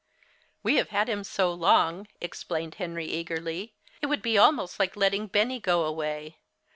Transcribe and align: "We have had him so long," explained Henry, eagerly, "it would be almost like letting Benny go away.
"We 0.63 0.77
have 0.77 0.89
had 0.89 1.07
him 1.09 1.23
so 1.23 1.53
long," 1.53 2.07
explained 2.19 2.73
Henry, 2.81 3.05
eagerly, 3.05 3.75
"it 4.01 4.07
would 4.07 4.23
be 4.23 4.35
almost 4.35 4.79
like 4.79 4.95
letting 4.95 5.27
Benny 5.27 5.59
go 5.59 5.85
away. 5.85 6.39